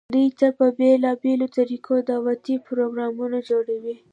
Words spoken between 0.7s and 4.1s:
بيلابيلو طريقودعوتي پروګرامونه جوړووي،